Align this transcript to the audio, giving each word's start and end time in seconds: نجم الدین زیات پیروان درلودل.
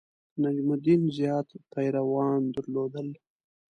نجم 0.41 0.67
الدین 0.75 1.01
زیات 1.17 1.49
پیروان 1.71 2.41
درلودل. 2.53 3.09